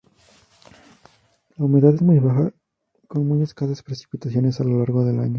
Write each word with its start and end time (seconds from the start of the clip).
La 1.57 1.63
humedad 1.65 1.93
es 1.93 2.01
muy 2.01 2.17
baja, 2.17 2.51
con 3.07 3.27
muy 3.27 3.43
escasas 3.43 3.83
precipitaciones 3.83 4.59
a 4.59 4.63
lo 4.63 4.79
largo 4.79 5.05
del 5.05 5.19
año. 5.19 5.29